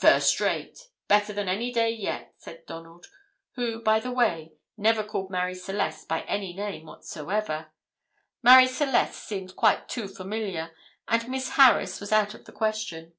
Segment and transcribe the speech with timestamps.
[0.00, 3.06] "First rate; better than any day yet," said Donald,
[3.54, 7.70] who, by the way, never called Marie Celeste by any name whatsoever
[8.42, 10.74] "Marie Celeste" seemed quite too familiar,
[11.06, 13.12] and "Miss Harris" was out of the question.